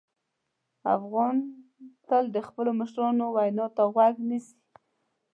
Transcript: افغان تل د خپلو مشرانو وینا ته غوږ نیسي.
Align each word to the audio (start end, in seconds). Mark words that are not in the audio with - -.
افغان 0.95 1.35
تل 2.07 2.25
د 2.35 2.37
خپلو 2.47 2.71
مشرانو 2.79 3.25
وینا 3.35 3.65
ته 3.75 3.83
غوږ 3.93 4.15
نیسي. 4.29 4.57